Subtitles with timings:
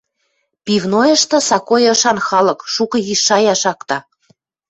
[0.65, 3.97] Пивнойышты— сакой ышан халык, шукы йиш шая шакта.